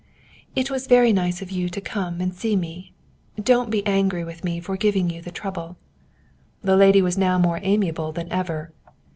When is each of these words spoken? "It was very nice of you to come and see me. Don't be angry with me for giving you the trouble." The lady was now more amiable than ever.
"It 0.55 0.71
was 0.71 0.87
very 0.87 1.13
nice 1.13 1.43
of 1.43 1.51
you 1.51 1.69
to 1.69 1.79
come 1.79 2.21
and 2.21 2.33
see 2.33 2.55
me. 2.55 2.91
Don't 3.39 3.69
be 3.69 3.85
angry 3.85 4.23
with 4.23 4.43
me 4.43 4.59
for 4.59 4.75
giving 4.75 5.11
you 5.11 5.21
the 5.21 5.29
trouble." 5.29 5.77
The 6.63 6.75
lady 6.75 7.03
was 7.03 7.19
now 7.19 7.37
more 7.37 7.59
amiable 7.61 8.11
than 8.11 8.27
ever. 8.31 8.73